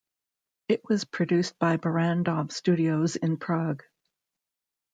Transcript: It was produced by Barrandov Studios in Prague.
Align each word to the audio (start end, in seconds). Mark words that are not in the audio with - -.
It 0.67 0.81
was 0.89 1.05
produced 1.05 1.59
by 1.59 1.77
Barrandov 1.77 2.51
Studios 2.51 3.17
in 3.17 3.37
Prague. 3.37 3.83